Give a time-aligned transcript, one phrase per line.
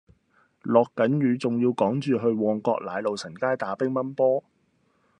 [0.63, 4.43] 落緊雨仲要趕住去旺角奶路臣街打乒乓波